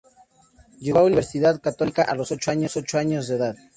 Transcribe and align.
Llegó 0.79 0.97
a 0.97 1.03
Universidad 1.03 1.61
Católica 1.61 2.01
a 2.01 2.15
los 2.15 2.31
ocho 2.31 2.49
años 2.49 2.73
de 3.27 3.35
edad. 3.35 3.55